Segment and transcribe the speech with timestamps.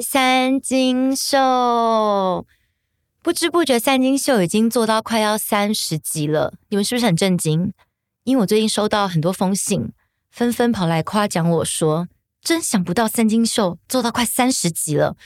[0.00, 2.46] 三金秀。
[3.22, 6.54] 不知不觉，三金秀已经做到快要三十集了。
[6.68, 7.72] 你们是不是很震惊？
[8.24, 9.92] 因为我最近收到很多封信，
[10.30, 12.08] 纷纷跑来夸奖我说
[12.40, 15.16] ：“真想不到三金秀做到快三十集了。”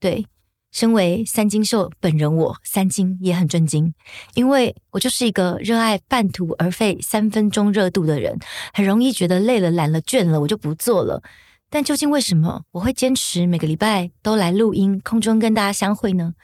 [0.00, 0.26] 对，
[0.70, 3.92] 身为三金秀本人，我三金也很震惊，
[4.34, 8.38] 因为我就是一个热爱半途而废、三分钟热度的人，
[8.72, 11.22] 很容易觉得累了、懒了、倦了，我就不做了。
[11.74, 16.34] 但究竟为什么我会坚持每个礼拜都来录音，空中跟大家相会呢？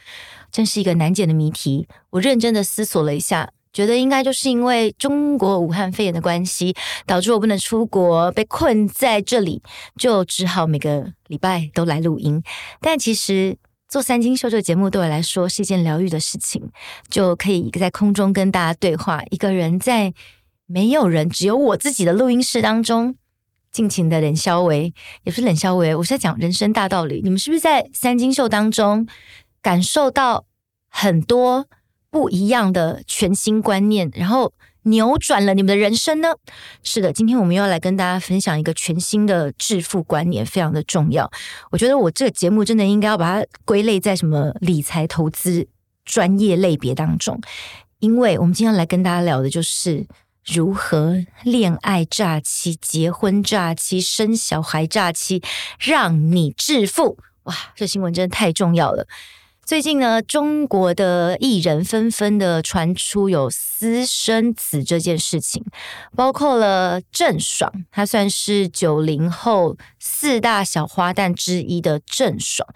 [0.50, 1.86] 真是一个难解的谜题。
[2.08, 9.62] 我认真的思索了一下，觉得应该就是因为中国武汉肺炎的关系，导致我不能出国，被困在这里，
[9.98, 12.42] 就只好每个礼拜都来录音。
[12.80, 16.70] 但其实做三金秀这个节目对我来说是一件疗愈的事情，
[17.10, 20.14] 就可以一个在空中跟大家对话，一个人在
[20.64, 23.16] 没有人，只有我自己的录音室当中。
[23.78, 24.92] 尽情的冷笑话，也
[25.26, 27.20] 不是冷笑话，我是在讲人生大道理。
[27.22, 29.06] 你们是不是在三金秀当中
[29.62, 30.44] 感受到
[30.88, 31.68] 很多
[32.10, 36.30] 不一样的全新观念，然后扭转了你们的人生呢？
[36.82, 41.30] 是的，今天我们又要来跟大家分享一个全新的致富观念，非常的重要。
[41.70, 45.68] 我觉得我这个节目真的应该要把它归类在什么理财投资
[46.04, 47.40] 专业类别当中，
[48.00, 50.04] 因为我们今天来跟大家聊的就是。
[50.50, 55.42] 如何恋爱诈欺、结婚诈欺、生小孩诈欺，
[55.78, 57.18] 让你致富？
[57.42, 59.06] 哇，这新闻真的太重要了！
[59.66, 65.62] 最近呢，中国的艺人纷纷的传出有私生子这件事情，
[66.16, 72.66] 包括了郑爽，她算是九零后四大小花旦之一的郑爽，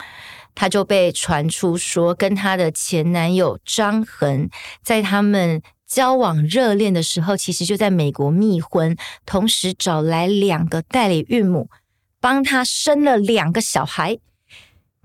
[0.55, 4.51] 她就被传出说跟她的前男友张恒
[4.83, 5.63] 在他们。
[5.93, 11.69] 交往热恋的时候，其实就在美国密婚，同时找来两个代理孕母，
[12.19, 14.19] 帮他生了两个小孩。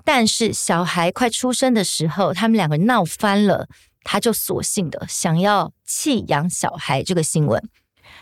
[0.06, 3.68] 但是小孩快出生的时候，他们两个闹翻了，
[4.06, 7.62] 他就索性的想要弃养小孩这个新闻。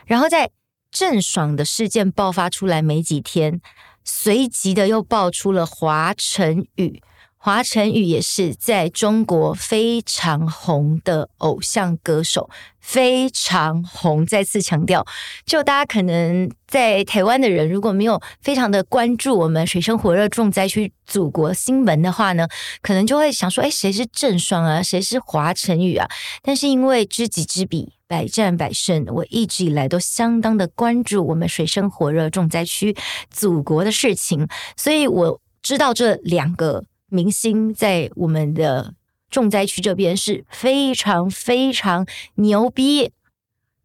[0.07, 0.49] 然后在
[0.89, 3.61] 郑爽的事件爆发出来没几天，
[4.03, 6.99] 随即的又爆出了华晨宇。
[7.45, 14.25] 华晨宇也是在中国非常红的偶像歌手，非常红。
[14.25, 15.05] 再次强调，
[15.45, 22.47] 就大家可能在台湾的人，如果没有非常的关注我们水深火热重灾区祖国新闻的话呢，
[22.81, 24.81] 可能就会想说：哎，谁是郑爽啊？
[24.81, 26.09] 谁是华晨宇啊？
[26.41, 32.97] 但是因为知己知彼，百战百胜，我一直以来都相当的关注我们水深火热重灾区
[33.29, 36.83] 祖国的事情，所以我知道这两个。
[37.15, 38.93] 明星在我们的
[39.29, 42.05] 重灾区这边是非常非常
[42.35, 43.13] 牛逼、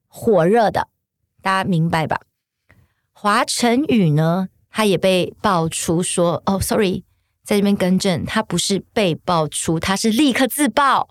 [0.08, 0.88] 火热的，
[1.40, 2.20] 大家明白吧？
[3.12, 7.04] 华晨宇呢，他也被爆出说，哦，sorry，
[7.44, 11.08] 在这边更正，他不是被爆出，他是立刻自爆。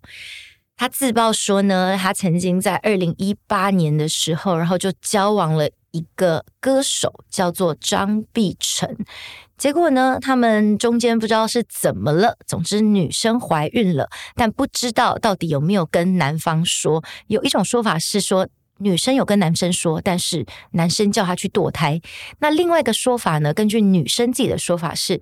[0.75, 8.97] 他自爆说呢，他曾经在二零一八年的时候，然后就交往了一个歌手，叫做张碧晨。
[9.59, 17.03] 结果呢，他们中间不知道是怎么了，总之女生怀孕了，但不知道到底有没有跟男方说。
[17.28, 18.47] 有一种说法是说
[18.78, 22.00] 女生有跟男生说，但是男生叫她去堕胎。
[22.40, 25.20] 那另外一个说法呢，根据女生自己的说法是，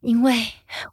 [0.00, 0.34] 因为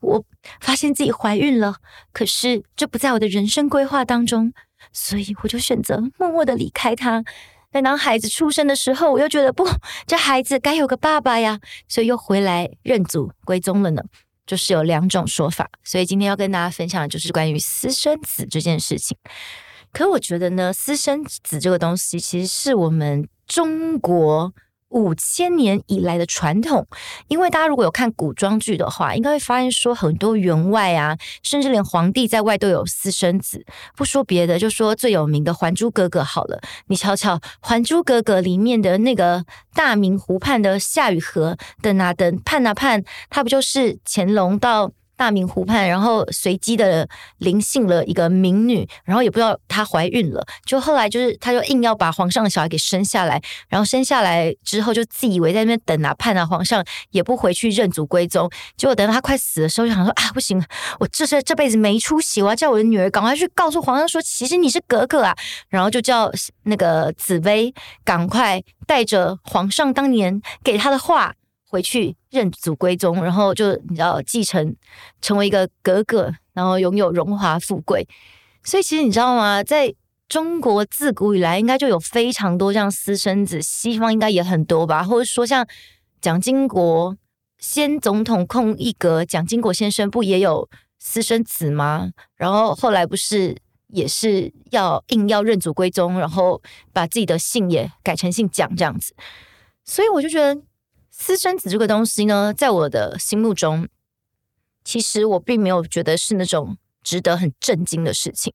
[0.02, 0.24] 我
[0.62, 1.78] 发现自己怀孕了，
[2.14, 4.54] 可是这不在我的人生规划当中，
[4.94, 7.24] 所以我就选择默默的离开他。
[7.76, 9.68] 但当孩子出生的时候，我又觉得不，
[10.08, 11.60] 这孩子该有个爸爸呀，
[11.90, 14.02] 所以又回来认祖归宗了呢。
[14.48, 19.18] 就是有两种说法，所以今天要跟大家分享的就是关于私生子这件事情。
[19.92, 24.54] 可我觉得呢，私生子这个东西其实是我们中国。
[24.96, 26.88] 五千年以来的传统，
[27.28, 33.66] 因为大家如果有看古装剧的话，应该会发现说很多员外啊，甚至连皇帝在外都有私生子。
[33.98, 39.44] 不说别的，就说最有名的《还珠格格》好了，你瞧瞧《还珠格格》里面的那个
[39.74, 44.92] 大明湖畔的夏雨荷，等啊等，盼啊盼，他不就是乾隆到？
[45.16, 47.08] 大明湖畔，然后随机的
[47.38, 60.62] 临幸了一个民女，然后也不知道她怀孕了，就后来就是她就硬要把皇上的小孩给生下来，然后生下来之后就自以为在那边等啊盼啊，皇上也不回去认祖归宗，结果等到她快死的时候，就想说啊不行，
[61.00, 65.36] 我这是这辈子没出息，我要叫我的女儿赶快去告诉皇上说，其实你是格格啊，
[65.70, 66.32] 然后就叫
[66.64, 67.74] 那个紫薇
[68.04, 71.34] 赶快带着皇上当年给她的话。
[71.76, 74.74] 回去认祖归宗，然后就你知道继承
[75.22, 78.08] 成为一个格格，然后拥有荣华富贵。
[78.64, 79.62] 所以其实你知道吗？
[79.62, 79.94] 在
[80.30, 85.04] 中国自古以来，应该就有非常多这样私生子，西方应该也很多吧？
[85.04, 85.68] 或者说像
[86.22, 87.18] 蒋经国
[87.58, 92.10] 先总统空一格，蒋经国先生不也有私生子吗？
[92.38, 93.58] 然后后来不是
[93.90, 96.62] 也是要硬要认祖归宗，然后
[96.94, 99.14] 把自己的姓也改成姓蒋这样子。
[99.84, 100.60] 所以我就觉得
[101.18, 103.88] 私生子这个东西呢，在我的心目中，
[104.84, 108.54] 其实我并没有觉得是那种值得很震惊的事情。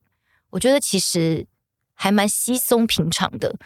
[0.51, 1.47] 我觉得其实
[1.95, 3.57] 还蛮稀松平常的。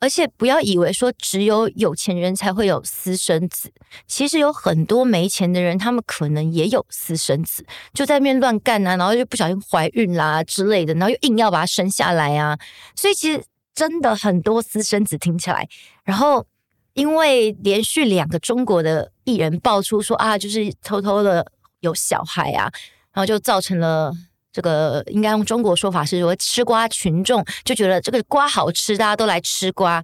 [0.00, 3.72] 而且不要以为说只有有钱人才会有私生子，
[4.06, 7.64] 其实有很多没钱的人，他们可能也有私生子，
[7.94, 12.58] 就在那边乱干啊，然后就不小心怀孕啦之类的，然后又硬要把他生下来啊。
[12.94, 13.42] 所以其实
[13.74, 15.66] 真的很多私生子听起来，
[16.04, 16.46] 然后
[16.94, 21.46] 因为连续两个中国的艺人爆出说啊，就是偷偷的
[21.80, 22.72] 有小孩啊，
[23.12, 24.12] 然后就造成了。
[24.54, 30.00] 这个应该用中国说法是说，吃瓜群众就觉得这个瓜好吃，大家都来吃瓜。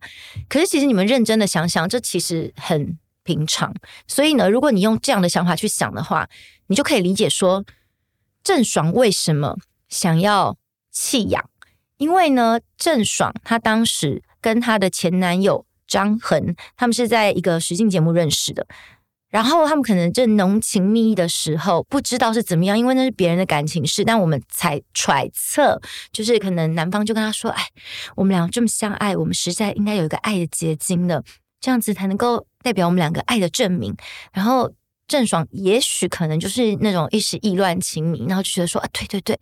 [0.49, 3.73] 可是其实你们认真的想想，这其实很平常。
[4.09, 6.29] 所以呢，如果你用这样的想法去想的话，
[6.67, 7.65] 你就可以理解说，
[8.43, 9.57] 郑爽为什么
[9.89, 10.57] 想要
[10.91, 11.49] 弃养？
[11.99, 18.67] 因为呢，郑爽她当时跟她的前男友张恒，他们是在一个实境节目认识的。
[19.29, 24.05] 然后他们可能正浓情蜜意的时候，不知道是怎么样，因为那是别人的感情事。
[24.05, 27.63] 但我们才揣测，就是可能男方就跟他说：“哎，
[28.17, 31.23] 我们两个这么相爱，我们实在应该有一个爱的结晶的，
[31.61, 33.95] 这样子才能够代表我们两个爱的证明。”
[34.35, 34.73] 然后
[35.07, 39.39] 郑爽也许可能就是那种一时意乱情迷，然后就觉得说：“啊，对对对。”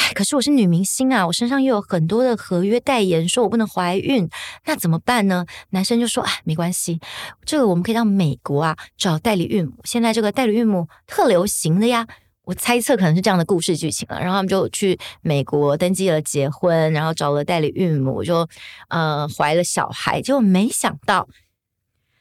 [0.00, 4.28] 唉，可是我是女明星啊，我身上又有很多的合约代言，说我不能怀孕，
[4.64, 5.44] 那怎么办呢？
[5.70, 7.00] 男生就说：“啊，没关系，
[7.44, 12.06] 这个我们可以到美国啊找代理孕母，现在这个代理孕母特流行的呀。”
[12.46, 14.18] 我猜测可能是这样的故事剧情了。
[14.20, 18.48] 然后他们就去美国登记了结婚，然后找了代理孕母，就
[18.88, 20.22] 呃怀了小孩。
[20.22, 21.28] 结果没想到，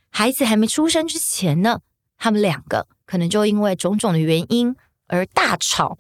[0.10, 1.80] 孩子还没出生之前呢，
[2.18, 4.76] 他们两个可能就因为种种的原因
[5.06, 5.98] 而大吵。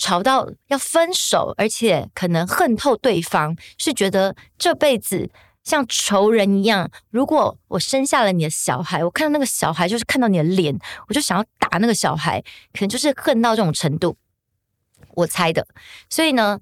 [0.00, 5.30] 吵到要分手，而且可能恨透对方，是觉得这辈子
[5.62, 6.90] 像仇人一样。
[7.10, 10.74] 如果我生下了你的小孩，我看到那个小孩就是看到你的脸，
[11.06, 12.40] 我就想要打那个小孩，
[12.72, 14.16] 可能就是恨到这种程度。
[15.16, 15.66] 我猜的，
[16.08, 16.58] 所以呢，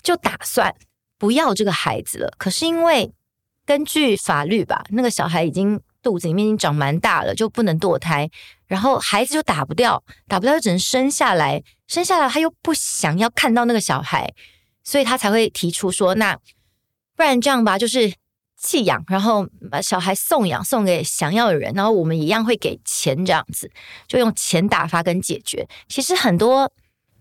[0.00, 0.72] 就打算
[1.18, 2.32] 不要这个孩子了。
[2.38, 3.12] 可是因为
[3.64, 8.30] 根据法律吧，那个小孩已经肚子里面已经长蛮大了，就不能堕胎，
[8.68, 11.64] 然后孩子就打不掉，打不掉就只能生下来。
[11.88, 14.32] 生下来他又不想要看到那个小孩，
[14.84, 16.36] 所以他才会提出说：“那
[17.16, 18.14] 不然这样吧，就是
[18.56, 23.68] 弃养，然后把小孩送养送给想要的人，然后我们一样会给钱，这样子
[24.06, 26.70] 就用钱打发跟解决。”其实很多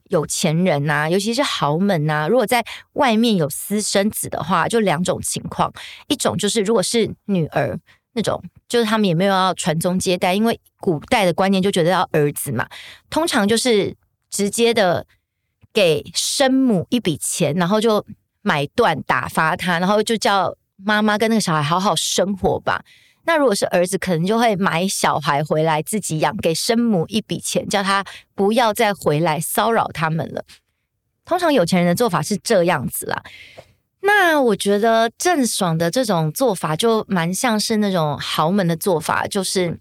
[0.09, 5.73] 有钱人呐、尤其是豪门呐、如果在外面有私生子的话，就两种情况：
[6.07, 7.79] 一种就是如果是女儿
[8.13, 12.67] 那种，就是他们也没有要传宗接代，因为古代的观念就觉得要儿子嘛，
[13.09, 13.95] 通常就是。
[14.31, 15.05] 直接的
[15.71, 18.05] 给生母一笔钱，然后就
[18.41, 22.83] 买断打发他，然后就叫妈妈跟那个小孩好好生活吧。
[23.23, 28.03] 那如果是儿子，可能就会买小孩回来自己养，给生母一笔钱，叫他
[28.33, 30.43] 不要再回来骚扰他们了。
[31.23, 33.23] 通常有钱人的做法是这样子啦。
[34.05, 39.79] 那我觉得郑爽的这种做法就蛮像是那种豪门的做法，就是。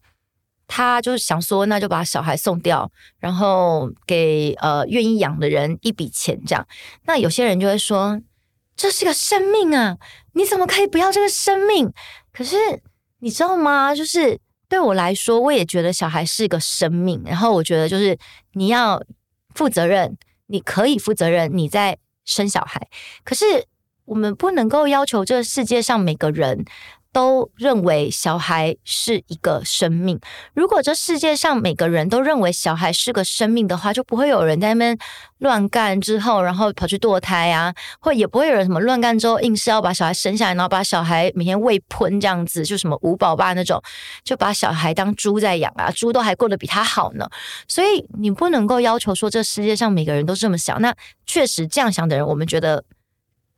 [0.67, 6.67] 他就是想说，那就把小孩送掉，然后给呃愿意养的人一笔钱，这样。
[7.05, 8.19] 那有些人就会说，
[8.75, 9.99] 这是个生命啊，
[10.33, 11.93] 你怎么可以不要这个生命？
[12.33, 12.57] 可是
[13.19, 13.95] 你知道吗？
[13.95, 17.23] 就是对我来说，我也觉得小孩是个生命。
[17.27, 18.19] 然后我觉得，就是
[18.55, 19.01] 你要
[19.55, 20.17] 负责任，
[20.47, 22.89] 你可以负责任，你在生小孩。
[23.23, 23.45] 可是
[24.07, 26.65] 我们不能够要求这世界上每个人。
[27.15, 30.19] 都认为小孩是一个生命。
[30.53, 34.99] 如果这世界上每个人都认为小孩是个生命的话，就不会有人在那边
[35.39, 43.81] 乱干之后，然后跑去堕胎啊，或也不会有人什么乱干之后硬是要把小孩生下来，然后把小孩每天喂喷这样子，就什么五宝爸那种，
[44.25, 47.31] 就把小孩当猪在养啊，猪都还过得比他好呢。
[47.69, 50.83] 所以你不能够要求说这世界上每个人都这么想。
[50.83, 50.93] 那
[51.27, 52.83] 确实这样想的人，我们觉得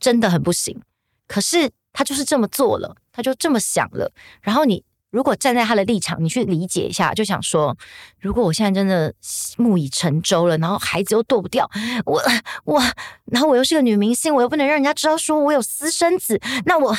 [0.00, 0.80] 真的很不行。
[1.26, 1.70] 可是。
[1.98, 4.12] 他就是这么做了，他就这么想了。
[4.42, 7.74] 然后你如果站在他的立场，你去理解一下，就想说：
[8.20, 9.14] 如果我现在真的
[9.56, 11.66] 木已成舟了，然后孩子又堕不掉，
[12.04, 12.22] 我
[12.64, 12.82] 我，
[13.24, 16.94] 然后我又是个女明星，我又不能让人家知道说我有私生子，那我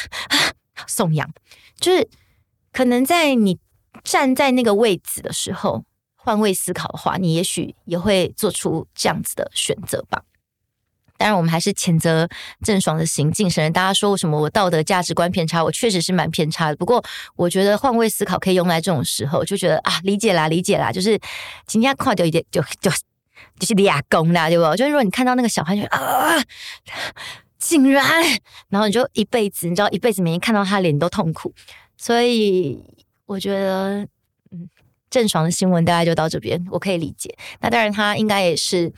[0.88, 1.32] 送养，
[1.80, 2.10] 就是
[2.74, 3.60] 可能在你
[4.04, 5.84] 站在那个位置的时候，
[6.16, 10.24] 换位思考的话，你也许也会做出这样子的选择吧。
[11.18, 12.28] 当然，我们还是谴责
[12.64, 13.50] 郑爽的行径。
[13.50, 16.76] 省得大家说为什么我道德价值观偏差，我确实是蛮偏差的。
[16.76, 17.04] 不过，
[17.36, 21.20] 我觉得换位思考可以用在这种时候，就觉得啊，理解啦，理解啦，就是
[21.66, 22.92] 今天跨掉一点，就就
[23.60, 24.76] 就是俩公啦，对不？
[24.76, 26.36] 就是如果你看到那个小孩就啊，
[27.58, 28.06] 竟然，
[28.70, 31.52] 然后你就一辈子，你知道，一辈子每天看到他脸都痛苦。
[31.98, 32.80] 所以，
[33.26, 34.08] 我觉得，
[34.52, 34.70] 嗯，
[35.10, 37.36] 郑爽的新闻大概就到这边，我可以理解。
[37.60, 38.94] 那当然，他应该也是。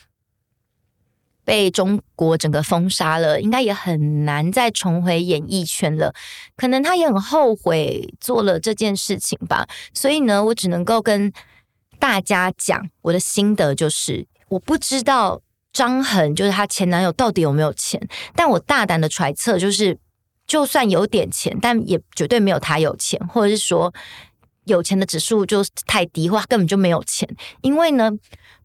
[1.44, 6.14] 被中国整个封杀了，应该也很难再重回演艺圈了。
[6.56, 9.68] 可能他也很后悔做了这件事情吧。
[9.94, 11.32] 所以呢，我只能够跟
[11.98, 15.42] 大家讲我的心得，就是我不知道
[15.74, 18.00] 张恒就是她前男友到底有没有钱，
[18.36, 19.98] 但我大胆的揣测就是，
[20.48, 23.94] 就算有点钱，但也绝对没有他有钱，或者是说
[24.66, 27.28] 有钱的指数就太低，或他根本就没有钱。
[27.62, 28.12] 因为呢，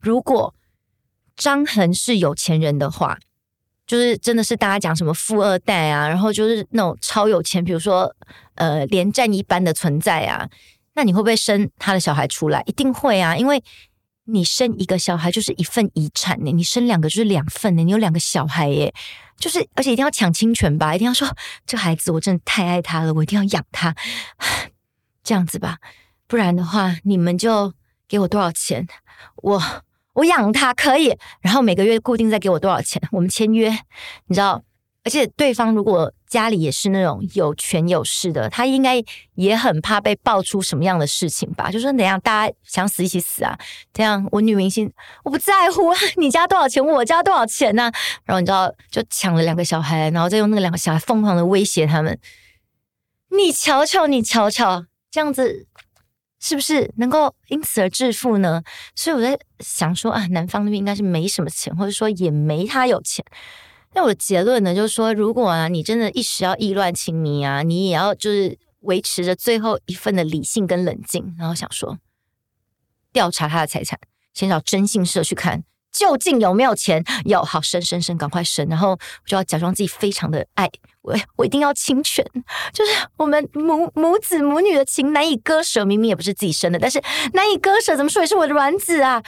[0.00, 0.54] 如果
[1.36, 3.18] 张恒是有钱人的话，
[3.86, 8.14] 就是真的是大家讲什么富二代啊，然后就是那种超有钱，比如说
[8.54, 10.48] 呃连战一般的存在啊，
[10.94, 12.62] 那你会不会生他的小孩出来？
[12.66, 13.62] 一定会啊，因为
[14.24, 18.94] 你生一个小孩就是一份遗产呢，你生两个就是两份呢，你有两个小孩耶，
[19.36, 21.28] 就是而且一定要抢亲权吧，一定要说
[21.66, 23.94] 这孩子我真的太爱他了，我一定要养他，
[25.24, 25.78] 这样子吧，
[26.26, 27.74] 不然的话你们就
[28.08, 28.86] 给我多少钱，
[29.42, 29.60] 我。
[30.14, 33.00] 我养他可以，然后每个月固定再给我多少钱？
[33.12, 33.70] 我们签约，
[34.26, 34.62] 你知道？
[35.06, 39.04] 而且对方如果家里也是那种有权有势的，他应该
[39.34, 41.70] 也很怕被爆出什么样的事情吧？
[41.70, 43.54] 就说怎样，大家想死一起死啊？
[43.92, 44.90] 这样我女明星
[45.22, 47.92] 我不在乎啊，你家多少钱，我家多少钱呢、啊？
[48.24, 52.18] 然后你知道，就抢了两个小孩，然后再用那个两个小孩疯狂的威胁他们。
[53.28, 55.66] 你瞧瞧，你瞧瞧，这样子。
[56.46, 58.62] 是不是能够因此而致富呢？
[58.94, 63.24] 所以我在想说啊，男方那边应该是没什么钱，或者说也没他有钱。
[63.94, 71.98] 那我的结论呢，就是说，如果啊，你真的一时要意乱情迷啊，你也要就是维持着最后一份的理性跟冷静，然后想说，
[73.10, 73.98] 调查他的财产，
[74.34, 75.64] 先找征信社去看。
[75.94, 77.02] 究竟有没有钱？
[77.24, 80.68] 有，好生生生，赶快生，然后我就要假装自己非常的爱
[81.02, 82.24] 我，我一定要亲权，
[82.74, 87.00] 就是我们母母子母女的情难以割舍，明明也不是自己生的，但是
[87.32, 89.22] 难以割舍，怎么说也是我的卵子啊，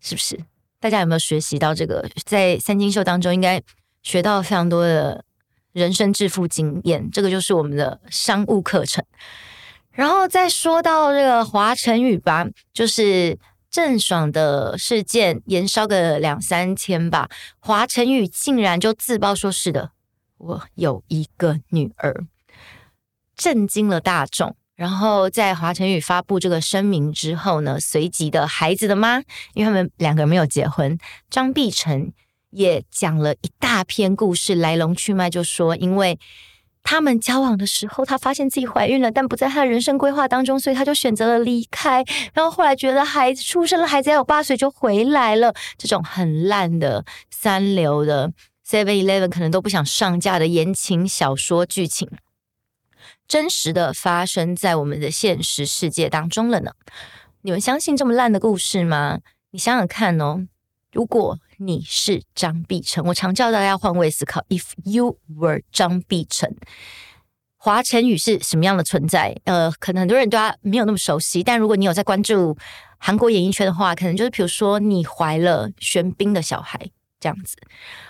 [0.00, 0.38] 是不是？
[0.78, 2.06] 大家有没有学习到这个？
[2.26, 3.62] 在三金秀当中，应该
[4.02, 5.24] 学到非常多的
[5.72, 9.02] 人生致富经验，这个就是我们的商务课程。
[9.92, 13.38] 然后再说到这个华晨宇吧，就是。
[13.70, 17.28] 郑爽的事件延烧个两三天吧，
[17.60, 19.92] 华晨宇竟然就自曝说：“是的，
[20.38, 22.24] 我有一个女儿。”
[23.36, 24.56] 震惊了大众。
[24.74, 29.18] 然后在华晨宇发布这个声明之后呢，随即的孩子的妈，
[29.54, 30.98] 因为他们两个人没有结婚，
[31.28, 32.12] 张碧晨
[32.50, 36.18] 也讲了一大篇故事，来龙去脉，就说因为。
[36.82, 42.04] 他们交往的时候，她发现自己怀孕了，但不在她的人生规划当中，所以她就选择了离开。
[42.34, 45.54] 然后后来觉得孩子出生了，孩子还有八岁就回来了。
[45.78, 48.32] 这种很烂的三流的
[48.66, 52.10] Seven Eleven 可能都不想上架的言情小说剧情，
[53.28, 56.72] 真实的发生在我们的现实世界当中了呢？
[57.42, 59.20] 你们相信这么烂的故事吗？
[59.52, 60.46] 你想想看哦，
[60.92, 61.38] 如果。
[61.62, 64.42] 你是张碧晨，我常叫大家要换位思考。
[64.48, 66.56] If you were 张碧晨，
[67.58, 69.38] 华晨宇是什么样的存在？
[69.44, 72.56] 呃，可能很多人对他没有那么熟悉，但如果你有在关注
[72.96, 76.80] 韩国演艺圈的话，可能就是比如说你怀了玄彬的小孩
[77.20, 77.58] 这样子。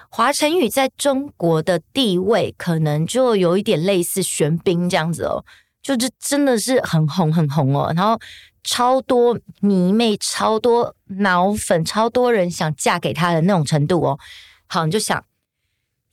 [0.09, 5.45] 华晨宇在中国的地位，可能就有一点类似玄彬这样子哦，
[5.83, 8.19] 就这真的是很红很红哦，然后。
[8.63, 14.19] 超多迷妹，超多脑粉，超多人想嫁给他的那种程度哦。
[14.67, 15.25] 好，你就想，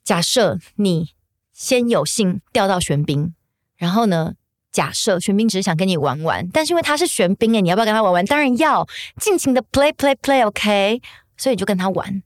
[0.02, 1.10] 假设你
[1.52, 3.34] 先有幸钓到玄彬，
[3.76, 4.36] 然后呢，
[4.72, 8.26] 假设玄彬只是想跟你玩玩，但是因为他是玄彬诶，你要不要跟他玩玩？
[8.26, 8.88] 当然要，
[9.20, 11.02] 尽情的 play play play，OK。
[11.36, 12.24] 所以你就跟他玩，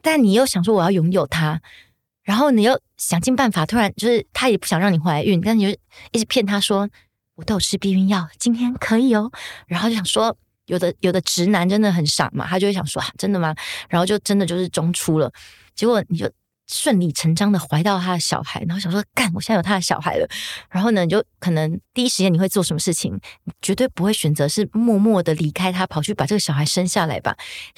[0.00, 1.60] 但你又想说我要拥有他，
[2.30, 5.76] 然后你又想尽办法，突然就是他也不想让你怀孕，但你就
[6.12, 6.88] 一直骗他说。
[7.34, 9.32] 我都有吃避孕药，今天可以哦。
[9.66, 13.54] 然后就想说，有的 有的直男真的很傻嘛，他就会想说，啊，真的吗？
[13.88, 15.32] 然后就真的就是中出了，
[15.74, 16.30] 结果你就
[16.70, 20.28] 顺理成章的怀到他的小孩，然后想说，干，我现在有他的小孩了。
[20.70, 23.18] 然后呢，你就可能第一时间你会做什么事情？
[23.44, 27.36] 你绝对不会选择是默默的离开他，跑去把这个小孩生下来吧？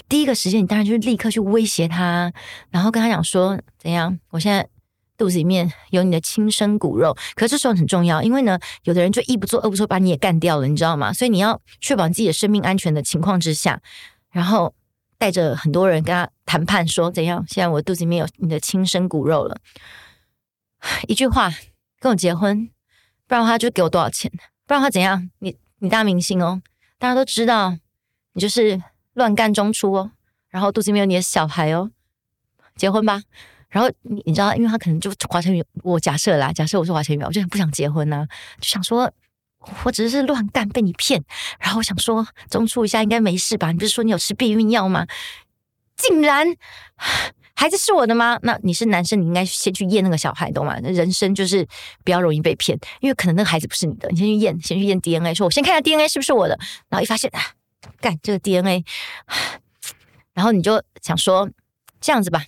[0.09, 2.33] 第一个时间，你当然就是立刻去威胁他，
[2.71, 4.19] 然后跟他讲说，怎样？
[4.31, 4.69] 我现在。
[5.19, 11.13] 肚子里面有你的亲生骨肉，可是这时候很重要，因为呢，有的人就一不做二不休，把你也干掉了，你知道吗？
[11.13, 13.81] 所以你要确保自己的生命安全的情况之下，
[14.33, 14.75] 然后
[15.23, 17.45] 带着很多人跟他谈判，说怎样？
[17.47, 19.57] 现在我肚子里面有你的亲生骨肉了，
[21.07, 21.49] 一句话，
[22.01, 22.69] 跟我结婚，
[23.29, 24.29] 不然的话就给我多少钱，
[24.67, 25.31] 不然的话怎样？
[25.39, 26.61] 你你大明星哦，
[26.99, 27.79] 大家都知道
[28.33, 30.11] 你就是乱干中出哦，
[30.49, 31.93] 然后肚子里面有你的小孩哦，
[32.75, 33.23] 结婚吧。
[33.69, 38.27] 然后你你知道，因为他可能就华晨宇，我假设啦，假设我是华晨宇，我就很不想结婚呐、
[38.59, 39.09] 就想说，
[39.85, 41.23] 我只是乱干被你骗，
[41.59, 43.71] 然后我想说中出一下应该没事吧？
[43.73, 45.07] 你不是说你有吃避孕药吗？
[45.97, 46.47] 竟然
[47.55, 48.39] 孩子是我的吗？
[48.43, 50.77] 那你是男生，你应该先去验那个小孩，懂吗？
[50.79, 51.65] 人生就是
[52.03, 57.41] 比较容易被骗，因为可能那个孩子不是你的，你先去验，先去验 DNA，说我先看一下 DNA 是不是我的，然后一发现啊，
[58.01, 58.85] 干这个 DNA，
[60.35, 61.49] 然后你就想说
[62.01, 62.45] 这样子吧。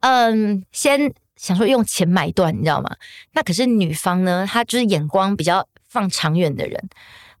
[0.00, 2.94] 嗯，先想说用钱买断，你知道吗？
[3.32, 6.88] 那可是女方呢，她就是眼光比较放长远的人，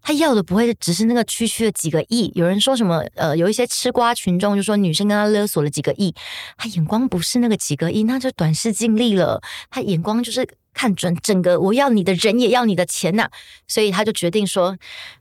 [0.02, 2.32] 她要的不会只是那个区区的几个亿。
[2.34, 2.98] 有人说什么？
[3.14, 6.12] 呃，有一些吃瓜群众就说女生跟他勒索了几个亿，
[6.56, 9.40] 她眼光不是那个几个亿，那就短视尽力了。
[9.70, 10.44] 她眼光就是
[10.74, 13.30] 看准整个，我要你的人，也要你的钱呐、
[13.68, 14.76] 所以她就决定说，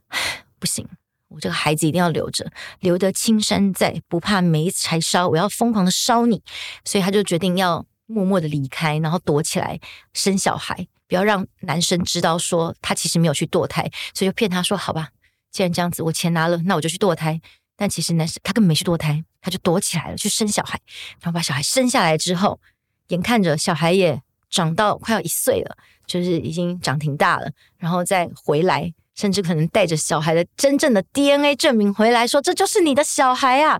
[0.57, 0.87] 不行。
[1.27, 5.29] 我这个孩子一定要留着，留得青山在，不怕没柴烧。
[5.29, 6.41] 我要疯狂的烧你，
[6.83, 9.79] 所以他就决定要默默的离开，然后躲起来
[10.13, 15.09] 生小孩，不要让男生知道说他其实没有去堕胎，所以就骗他说：“好吧，
[15.51, 17.39] 既然这样子，我钱拿了，那我就去堕胎。”
[17.77, 20.79] 但其实男生他根本没去堕胎，他就躲起来了去生小孩，
[21.21, 22.59] 然后把小孩生下来之后，
[23.07, 25.75] 眼看着小孩也长到快要一岁了，
[26.05, 28.93] 就是已经长挺大了，然后再回来。
[29.13, 33.79] 甚至可能带着小孩的真正的 DNA 证明回来，说这就是你的小孩啊。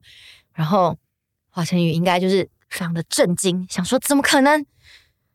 [0.53, 0.95] 然后
[1.49, 4.65] 华晨宇应该就是非常的震惊，想说怎么可能？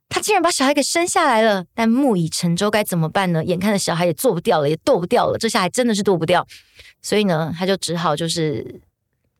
[0.09, 1.65] 他竟然把小孩给生下来了。
[1.75, 3.45] 但木已成舟，该怎么办呢？
[3.45, 6.47] 眼看着小孩也做不掉了，也剁不掉了，这下还真的是剁不掉。
[7.03, 8.81] 所以呢，他就只好就是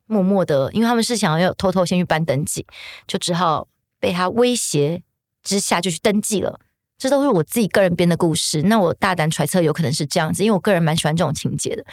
[0.05, 2.65] 默默的，因为他们是想要偷偷先去办登记，
[3.07, 3.67] 就只好
[3.99, 5.01] 被他威胁
[5.41, 6.59] 之下就去登记了。
[6.97, 11.85] 这都是我自己个人编的故事，那我大胆揣测有可能是这样子，因为我个人蛮喜欢这种情节的。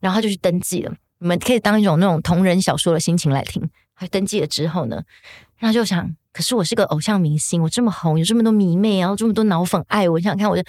[0.00, 3.68] 然后就去登记了，你们可以当一种那种同人小说的心情来听。
[3.94, 5.02] 还登记了之后呢，
[5.58, 10.62] 然后就想，可是我是个偶像明星，我这么红，有这么多迷妹，然后这么多脑粉爱我，你想看我就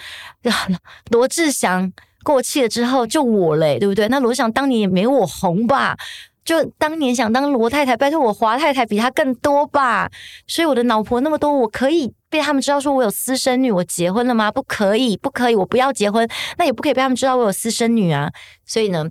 [1.10, 4.08] 罗志祥过气了之后就我嘞，对不对？
[4.08, 5.96] 那罗志祥当年也没我红吧？
[6.44, 10.10] 就当年想当罗太太，拜托我华太太比他更多吧？
[10.46, 12.12] 所以我的老婆那么多，我可以。
[12.28, 14.50] 被他们知道说我有私生女，我结婚了吗？
[14.50, 16.28] 不可以，不可以，我不要结婚。
[16.58, 18.28] 那也不可以被他们知道我有私生女啊。
[18.66, 19.08] 所以呢，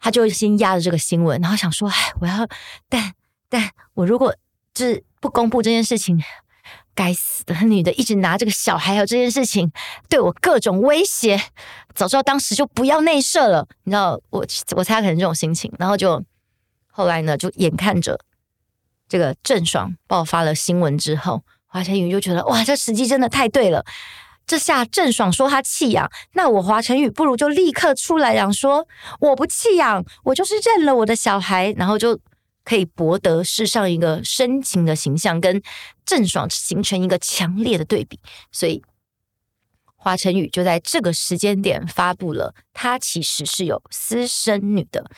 [0.00, 2.48] 他就先压着这个新闻，然后想说，哎，我要，
[2.88, 3.12] 但
[3.50, 4.34] 但我如果
[4.72, 6.18] 就是不公布这件事情，
[6.94, 9.70] 该死的女的一直拿这个小孩还有这件事情
[10.08, 11.38] 对我各种威胁，
[11.94, 13.66] 早知道当时就不要内射了。
[13.84, 16.24] 你知道，我我猜可能这种心情，然后就
[16.90, 18.18] 后来呢，就眼看着
[19.08, 21.42] 这个郑爽爆发了新闻之后。
[21.72, 23.84] 华晨宇就觉得哇，这时机真的太对了。
[24.44, 28.88] 这下郑爽说她弃养，那我华晨宇不如就立刻出来讲说
[29.20, 32.18] 我不弃养，我就是认了我的小孩，然后就
[32.64, 35.60] 可以博得世上一个深情的形象，跟
[36.04, 38.18] 郑爽形成一个强烈的对比。
[38.52, 38.82] 所以
[39.96, 45.10] 华晨宇就在这个时间点发布了他其实是有私生女的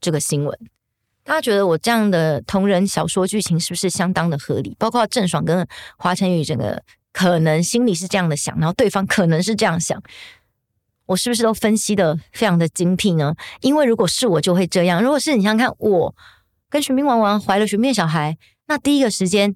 [0.00, 0.58] 这个新闻。
[1.22, 4.76] 大家觉得我这样的同人小说剧情是不是相当的合理？
[4.78, 5.66] 包括郑爽跟
[5.98, 6.80] 华晨宇，整个
[7.12, 10.00] 可能心里是这样的想，然后对方可能是这样想，
[11.06, 13.34] 我是不是都分析的非常的精辟呢？
[13.60, 16.14] 因为如果是我就会这样，如果是你想想看，我
[16.70, 19.54] 跟玄彬玩完怀了玄彬的小孩，那第一个时间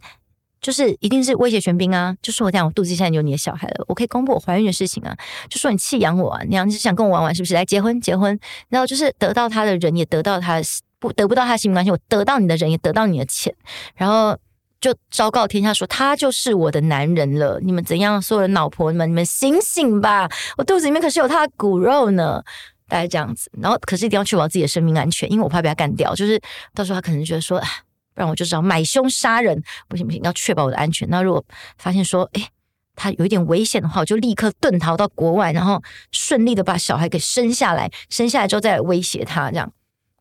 [0.61, 5.17] 就是一定是威胁玄彬啊，就说我这样我肚子现在有你的小孩了，我可以公布我怀孕的事情啊，
[5.49, 7.55] 就说你弃养我啊，你要是想跟我玩玩是不是？
[7.55, 10.61] 来结婚结婚，然后就是得到他的人也得到他。
[11.03, 13.55] 不得不到他的性关系，我得到你的人，也得到你的钱，
[13.95, 14.37] 然后
[14.83, 17.59] 就昭告天下说他就是我的男人了。
[17.63, 18.21] 你们怎样？
[18.21, 20.29] 所有的老婆们，你们醒醒吧！
[20.59, 22.45] 我肚子里面可是有他的骨肉呢。
[22.91, 26.15] 大概这样子，然后可是一定要确保自己的生命安全，因为我怕被他干掉。
[26.15, 26.39] 就是
[26.75, 31.09] 到时候他可能觉得说，不然我就知道买凶杀人，不行不行，要确保我的安全。
[31.09, 31.43] 那如果
[31.79, 32.51] 发现说，哎，
[32.97, 39.73] 他有一点危险的话，我就立刻遁逃到国外，然后顺利的把小孩给生下来，生下来之后再威胁他，这样。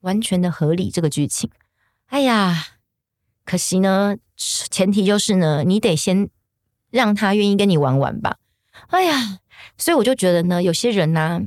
[0.02, 1.50] 完全的合理，这个剧情，
[2.06, 2.68] 哎呀，
[3.44, 6.30] 可惜呢，前提就是呢，你得先
[6.90, 8.38] 让他愿意跟你玩玩吧。
[8.88, 9.40] 哎呀，
[9.78, 11.42] 所以我就觉得呢，有些人呢、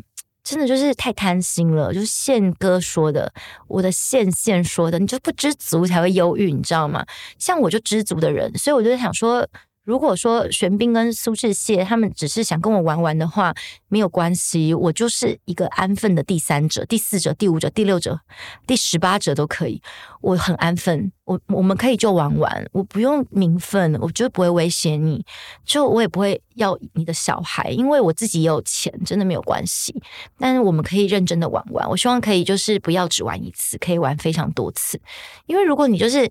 [0.44, 1.92] 真的就是太贪心了。
[1.92, 3.33] 就是宪哥说的，
[3.68, 7.05] 我的宪宪说的，你就不知足才会忧郁，你知道吗？
[7.38, 9.46] 像我就知足的人，所以我就想说，
[9.84, 13.52] 如果说玄彬跟苏志燮他们只是想跟我玩玩的话，
[13.88, 18.20] 没有关系，我就是一个安分的第三者、第四者、第五者、第六者、
[18.64, 19.82] 第十八者都可以，
[20.20, 25.24] 我很安分，我我们可以就玩玩，我不用名分，我绝对不会威胁你，
[25.64, 30.00] 就我也不会要你的小孩，因为我自己也有钱，真的没有关系。
[30.38, 35.00] 但是我们可以认真的玩玩，我希望可以就是不要只玩一次，可以玩非常多次，
[35.46, 36.30] 因为如果你就是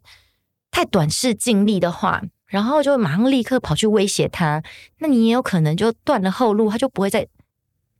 [0.71, 2.23] 太短视近利的话。
[2.51, 4.61] 然后就马上立刻跑去威胁他，
[4.99, 7.25] 那你也有可能就断了后路，他就不会再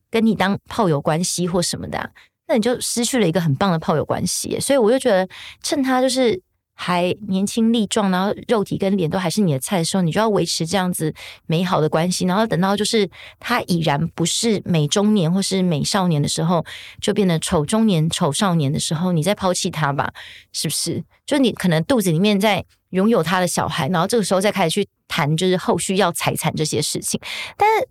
[0.10, 2.12] 跟你当炮友关系或什么的，
[2.50, 4.60] 那你就失去了一个很棒的炮友关系。
[4.60, 5.26] 所以我就觉得，
[5.64, 6.42] 趁他就是
[6.82, 11.14] 还年轻力壮，然后肉体跟脸都还是你的菜的时候，你就要维持这样子
[11.46, 12.26] 美好的关系。
[12.26, 13.08] 然后等到就是
[13.40, 16.66] 他已然不是美中年或是美少年的时候，
[17.00, 20.12] 就变得丑中年、丑少年的时候，你再抛弃他吧，
[20.52, 21.04] 是不是？
[21.26, 22.66] 就你可能肚子里面在。
[22.92, 27.18] 拥有他的小孩，然后这个时候再开始去谈，就是后续要财产这些事情。
[27.56, 27.88] 但是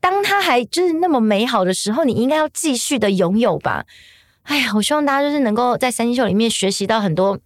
[0.00, 3.86] 当他还就是那么美好的时候，你应该要继续的拥有吧。
[4.42, 7.38] 哎呀，我希望大家就是能够在三星秀里面学习到很多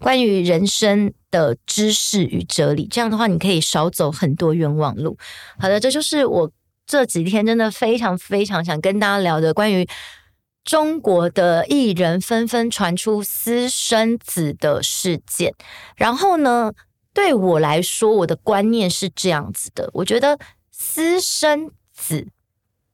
[0.00, 2.88] 关于人生的知识与哲理。
[2.88, 5.16] 这样的话，你可以少走很多冤枉路。
[5.58, 6.50] 好的，这就是我
[6.86, 9.86] 这几天真的非常非常想跟大家聊的关于。
[10.62, 15.54] 中国的艺人纷纷传出私生子的事件，
[15.96, 16.70] 然后呢，
[17.14, 20.38] 对我来说，我的观念是这样子的：我觉得
[20.70, 22.28] 私生子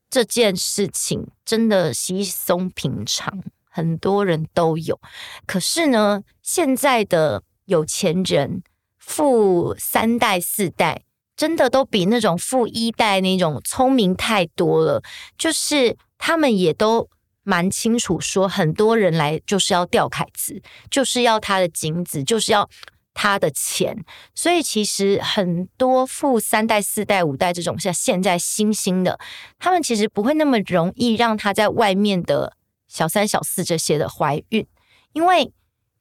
[0.09, 5.01] 这件事情真的稀松平常，很多人都有。
[5.45, 8.63] 可是呢，现在的有钱人
[8.97, 11.03] 富三代四代，
[11.37, 15.03] 真的都比那种富一代那种聪明太多了，
[15.37, 17.11] 就是他们也都。
[17.49, 22.69] 蛮清楚说，很多人来就是要钓凯子，就是要他的金子，就是要
[23.15, 24.05] 他的钱。
[24.35, 29.21] 所以其实很多富三代、四代、五代这种像现在新兴的，
[29.61, 32.57] 他们其实不会那么容易让他在外面的
[32.89, 34.67] 小三、小四这些的怀孕，
[35.13, 35.53] 因为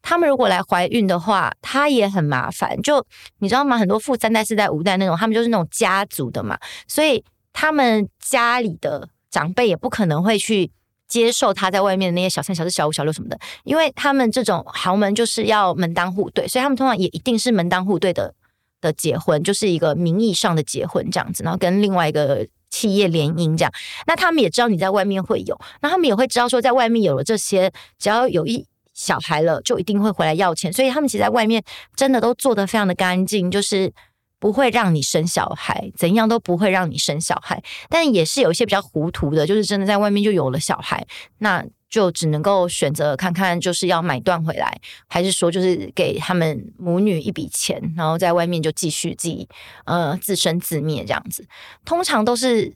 [0.06, 2.80] 他们如果来怀孕的话，他也很麻烦。
[2.84, 3.06] 就
[3.40, 3.78] 你知道吗？
[3.78, 10.72] 很多富三代、四代、五代那种，他们就是那种家族的嘛，所以他们家里的长辈也不可能会去。
[11.08, 18.34] 接受他在外面的那些小三、小四、小五、小六什么的，因为他们这种豪门就是要门当户对，所以他们通常也一定是门当户对的
[18.82, 23.72] 的结婚，就是一个名义上的结婚这样子，然后跟另外一个企业联姻这样。
[24.08, 31.64] 那他们也知道你在外面会有，那他们也会知道说在外面有了这些，只要有一小孩了，就一定会回来要钱，所以他们其实在外面
[31.96, 33.94] 真的都做得非常的干净，就是。
[34.38, 37.64] 不会让你生小孩，怎样都不会让你生小孩。
[37.90, 41.04] 但也是有一些比较糊涂的，就是真的在外面就有了小孩，
[41.40, 49.48] 那就只能够选择看看，就是要买断回来，还是说就是给他们母女一笔钱，然后在外面就继续自己
[49.86, 51.48] 呃自生自灭这样子。
[51.84, 52.72] 通常都是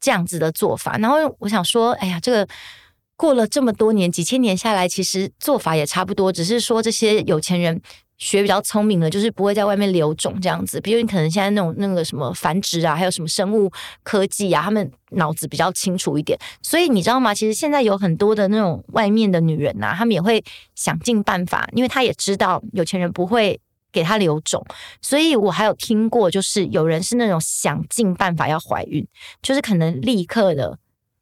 [0.00, 0.98] 这样子的做法。
[0.98, 2.48] 然后我想说，哎呀，这个
[3.20, 7.82] 过了这么多年，几千年下来，其实做法也差不多，只是说这些有钱人。
[8.20, 10.78] 学比较聪明的，就是不会在外面留种这样子。
[10.78, 16.38] 比如你可能现在那种那个什么繁殖啊，还有什么生物科技啊，他们脑子比较清楚一点。
[16.62, 17.32] 所以你知道吗？
[17.32, 23.58] 其实现在有很多的那种外面的女人呐、啊，他们也会想尽办法，因为他也知道有钱人不会
[23.90, 24.62] 给他留种。
[25.00, 29.06] 所以我还有听过，就是有人是那种想尽办法要怀孕，
[29.40, 30.78] 就是可能立刻的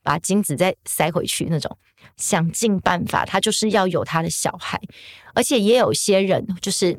[0.09, 1.77] 把精子再塞回去那种。
[2.17, 4.81] 想尽办法，他就是要有他的小孩，
[5.35, 6.99] 而且也有些人就是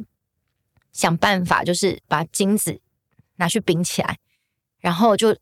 [0.92, 2.80] 想办法，就是把精子
[3.38, 4.18] 拿去冰起来，
[4.80, 5.36] 然后就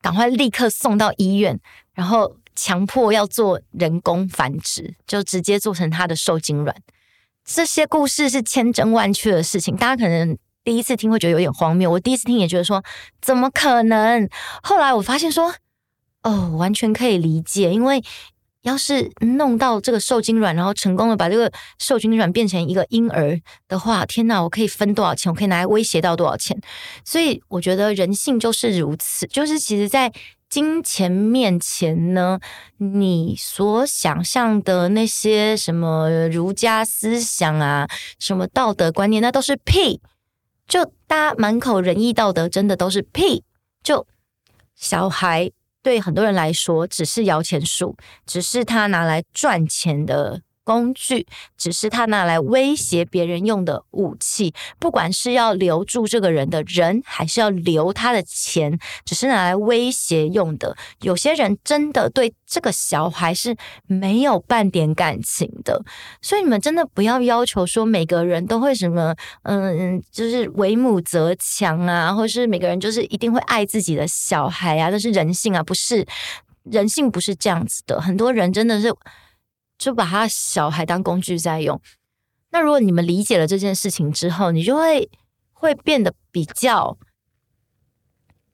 [0.00, 1.58] 赶快立刻送到医院，
[1.92, 6.76] 然后强迫要做人工繁殖，就直接做成他的受精卵。
[7.44, 12.82] 这些故事是千真万确的事情，大家可能第一次听会觉得有点荒谬，我第一次听也觉得说
[13.20, 14.28] 怎么可能？
[14.62, 15.54] 后来我发现说，
[16.28, 18.02] 哦，完全可以理解，因为。
[18.62, 24.42] 要是弄到这个受精卵，然后成功的把这个受精卵变成一个婴儿的话，天哪！
[24.42, 25.32] 我可以分多少钱？
[25.32, 26.60] 我可以拿来威胁到多少钱？
[27.04, 30.12] 所以我觉得人性就是如此，就是其实，在
[30.50, 32.40] 金钱面前呢，
[32.78, 37.88] 你所想象的那些什么儒家思想啊，
[38.18, 40.00] 什么道德观念，那都是屁！
[40.66, 43.44] 就大家满口仁义道德，真的都是屁！
[43.84, 44.04] 就
[44.74, 45.52] 小孩。
[45.88, 47.96] 对很多人来说，只是摇钱树，
[48.26, 51.26] 只是他拿来赚钱的工具，
[51.56, 54.52] 只是他拿来威胁别人用的武器。
[54.78, 60.76] 不管是要留住这个人的人，还是要留他的钱，只是拿来威胁用的。
[61.00, 65.82] 有些人真的对这个小孩是没有半点感情的，
[66.20, 76.06] 所以你们真的不要要求说每个人都会什么，嗯，就是为母则强啊，或是每个人就是一定会爱自己的小孩啊，这是人性啊，不是。
[76.70, 78.94] 人性不是这样子的，很多人真的是
[79.78, 81.80] 就把他小孩当工具在用。
[82.50, 85.08] 那如果你们理解了这件事情之后，你就会
[85.52, 86.98] 会变得比较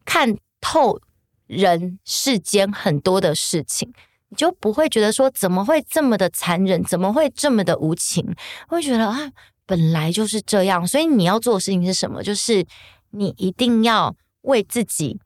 [0.05, 1.01] 看透
[1.47, 3.93] 人世间很多的事情，
[4.29, 8.35] 你就不会觉得说怎么会这么的残忍，怎么会这么的无情，
[8.69, 9.33] 会觉得啊，
[9.65, 10.87] 本来就是这样。
[10.87, 12.23] 所以你要做的事情是什么？
[12.23, 12.67] 就是
[13.11, 15.19] 你一定要为自己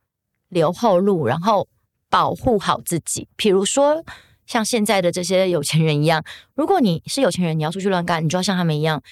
[0.49, 1.69] 留后路，然后。
[2.11, 4.03] 保护好自己，比如说
[4.49, 9.03] 像现在的这些有钱人一样，如果你是有钱人，你要出去乱干，你就要像他们一样，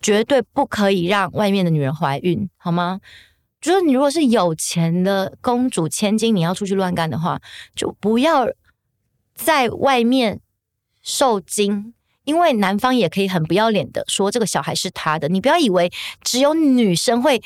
[0.00, 3.00] 绝对不可以让外面的女人怀孕，好吗？
[3.60, 7.40] 就是你如果是有钱的公主千金，你要出去乱干的话，
[7.74, 8.46] 就不要
[9.34, 10.40] 在外面
[11.02, 15.90] 受精，因为男方也可以很不要脸的说这个小孩是他的，你不要以为
[16.22, 17.42] 只有女生会。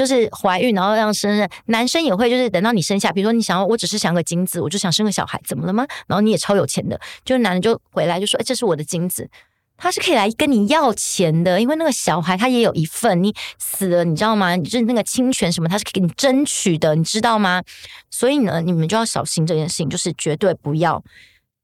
[0.00, 5.86] 就是怀孕，然后让生日，男生也会，就是等到你生下，比如说你想要，我只是想个精子，我就想生个小孩，怎么了吗？
[6.06, 9.28] 然后你也超有钱的，就是男的就回来就说，哎，这是我的精子，
[9.76, 14.56] 他是可以来跟你要钱的，因为那个小孩他也有一份，你死了，你知道吗？
[14.56, 17.62] 就是那个侵权什么，他是可以给你争取的，你知道吗？
[18.10, 21.04] 所以呢，你们就要小心这件事情，就是绝对不要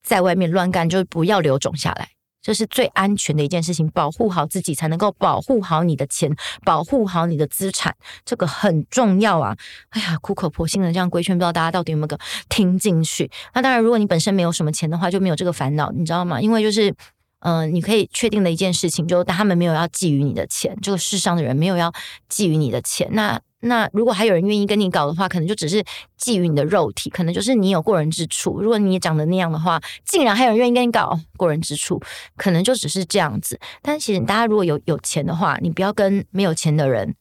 [0.02, 2.10] 在外面乱干，就是不要留种下来。
[2.46, 6.32] 这是最安全的一件事情，保护好自己才能够保护好你的钱，
[6.64, 7.92] 保护好你的资产，
[8.24, 9.56] 这个很重要啊！
[9.88, 12.16] 哎呀，苦口婆心的这样规劝，不知道大家到底有没有个
[12.48, 13.28] 听进去？
[13.52, 16.40] 那当然，如果你本身没有什么钱的话，就没有这个烦恼，你知道吗？
[16.40, 16.94] 因为就是，
[17.40, 21.90] 嗯、你可以确定的一件事情，就是他们没有要觊觎你的钱，这个世上的人没有要
[22.30, 23.40] 觊觎你的钱，那。
[23.60, 25.82] 那如果还有人愿意跟你搞的话，可能就只是
[26.20, 28.60] 觊觎你的肉体，可能就是你有过人之处。
[28.60, 32.00] 如果你也长得那样的话，竟然还有人愿意跟你搞过人之处，
[32.36, 33.58] 可能就只是这样子。
[33.82, 37.14] 但其实大家如果有有钱的话，你不要跟没有钱的人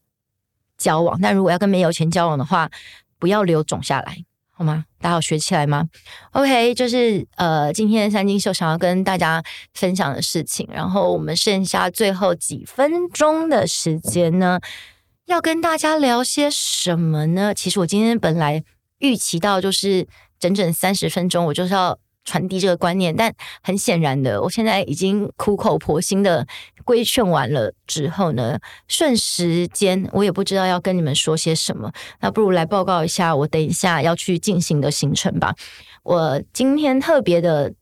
[0.77, 1.19] 交往。
[1.21, 2.69] 但如果要跟没有钱交往的话，
[3.17, 4.17] 不要留种下来，
[4.51, 4.85] 好吗？
[4.99, 5.87] 大家有学起来吗
[6.31, 9.41] ？OK，就是呃，今天三金秀想要跟大家
[9.73, 10.67] 分享的事情。
[10.71, 14.59] 然后我们剩下最后几分钟的时间呢，
[15.25, 17.51] 要跟大家聊些什么呢？
[17.53, 18.63] 其实我今天本来
[18.99, 20.07] 预期到就是
[20.39, 23.33] 整整三十分钟，我就是要传递这个观念，但
[23.63, 26.45] 很显然的，我现在已经苦口婆心的
[26.83, 35.55] 规劝完了之后呢，瞬时间我也不知道要跟你们说些什么，那不如来报告一下我等一下要去进行的行程吧。
[36.03, 37.73] 我今天特别的。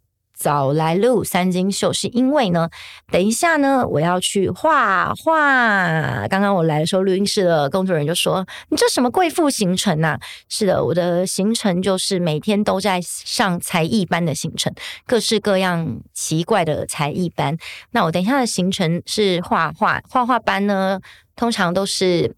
[0.43, 2.69] 早来录三金秀，是因为呢，
[3.09, 6.27] 等一下呢，我要去画画。
[6.27, 14.73] 刚刚我来的时候，录音室的工作人员就说：“你这什么贵妇行程呐？”是的，我的行程就是每天都在上才艺班的行程，
[15.07, 17.57] 各式各样奇怪的才艺班。
[17.91, 20.99] 那我等一下的行程是画画，画画班呢，
[21.37, 22.35] 通常都是。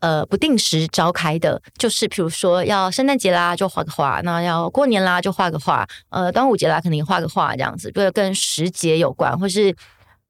[0.00, 9.74] 呃，不定时召开的，就是比如说要圣诞节啦，就画个画；那要过年啦，就画个画；呃，端午节啦，肯定画个画，这样子，就是跟时节有关，或是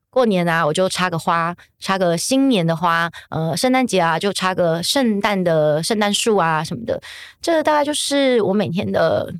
[0.08, 6.98] 过年啊，我就插个花，插个新年的花；呃，圣诞节啊，就插个圣诞的圣诞树啊什么的。
[7.42, 9.34] 这大概就是我每天的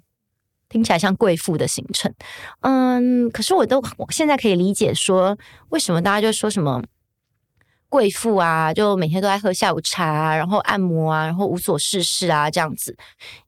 [0.69, 2.13] 听起来像贵妇的行程。
[2.61, 5.39] 嗯，可是我都我现在可以理解说，
[5.71, 6.83] 为什么大家就说什么。
[7.89, 12.95] 贵妇啊，就每天都在喝下午茶啊，然后按摩啊，然后无所事事啊，这样子。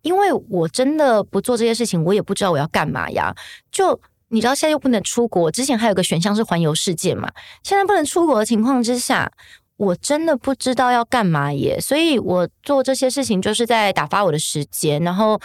[0.01, 3.35] 因为我真的不做这些事情，我也不知道我要干嘛呀。
[3.71, 7.31] 就你知道，现在又不能出国，之前还有个选项是环游世界嘛。
[7.63, 9.31] 现在不能出国的情况之下，
[9.77, 11.79] 我真的不知道要干嘛耶。
[11.79, 15.39] 所以我做这些事情就是在打发我的时间，然后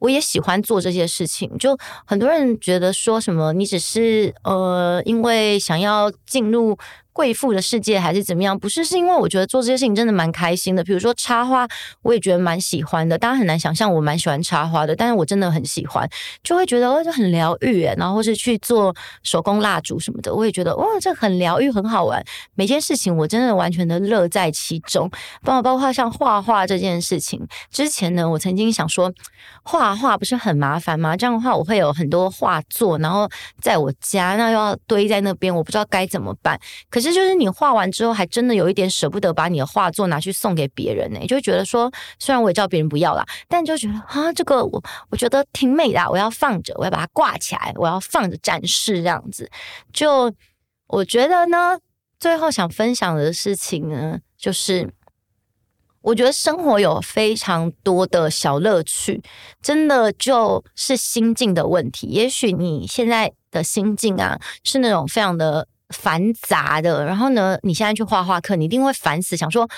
[0.00, 1.56] 我也喜欢做这些事情。
[1.56, 6.76] 就很多人觉得说什么，你只是呃，因为想要进入。
[7.16, 8.58] 贵妇的世界还是怎么样？
[8.58, 10.84] 不是，是因为我觉得做这些事情真的蛮开心的。
[10.84, 11.66] 比如说插花，
[12.02, 13.16] 我也觉得蛮喜欢的。
[13.16, 16.06] 大家很难想象我蛮喜欢插花的，但是我真的很喜欢，
[16.44, 17.94] 就会觉得哦，这很疗愈诶。
[17.96, 22.22] 然后或是去做手工蜡烛什么的，我也觉得哦，这很疗愈，很好玩。
[22.54, 25.10] 每件事情我真的完全的乐在其中。
[25.42, 29.10] 包括包括像画画这件事情，之前呢，我曾经想说，
[29.62, 31.16] 画画不是很麻烦吗？
[31.16, 33.26] 这样的话，我会有很多画作，然后
[33.62, 36.60] 在我家那又要堆在那边，我不知道该怎么办。
[36.90, 37.05] 可是。
[37.10, 49.50] 是就是你画完之后，还真的有一点舍不得把你的画作拿去送给别人呢，就觉得说，虽然我也叫别人不要啦，但就觉得啊，这个我我觉得挺美的，我要放着，我要把它挂起来，我要放着展示这样子。
[49.92, 50.32] 就
[50.86, 51.78] 我觉得呢，
[52.18, 54.92] 最后想分享的事情呢，就是。
[56.02, 59.20] 我觉得生活有非常多的小乐趣，
[59.60, 62.06] 真的就是心境的问题。
[62.06, 69.68] 也许你现在的心境啊是那种非常的繁杂的，然后呢，你现在去画画课，你一定会烦死，想说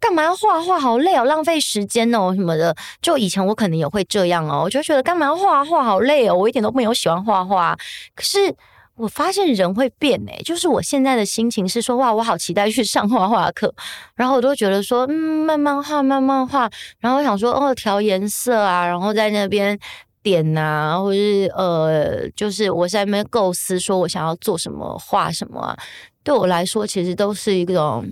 [0.00, 2.74] 干嘛要画画，好累哦，浪费时间哦什么的。
[3.00, 7.76] 就以前我可能也会这样哦，我就觉得干嘛要画画，好累哦，我一点都没有喜欢画画。
[8.14, 8.54] 可是。
[8.96, 13.74] 我发现人会变诶、就是我现在的心情是说，哇，我好期待去上画画课，
[14.14, 19.76] 然后我都觉得说，嗯，慢慢画，慢慢画，然后我想说，哦，调颜色啊，然后在那边
[20.24, 25.78] 点啊，或是呃，就是我在那边构思说我想要做什么，画什么啊，
[26.24, 28.04] 对我来说，其实都是一种，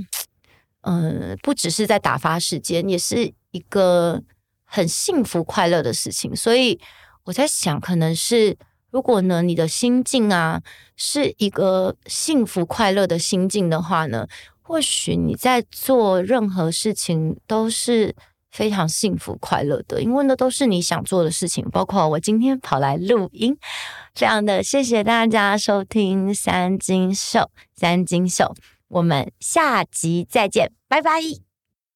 [0.82, 4.22] 嗯、不只是在打发时间，也是一个
[4.64, 6.78] 很幸福快乐的事情，所以
[7.24, 8.56] 我在想，可能是。
[8.92, 10.60] 如果呢，你的心境啊
[10.96, 14.28] 是一个幸福快乐的心境的话呢，
[14.60, 18.14] 或许你在做任何事情都是
[18.52, 21.68] 非常幸福快乐的，因为那都是你想做的事情。
[21.70, 23.56] 包括我今天跑来录音，
[24.14, 28.54] 这样的，谢谢大家收听三金秀，三金秀，
[28.88, 31.51] 我们下集再见，拜拜。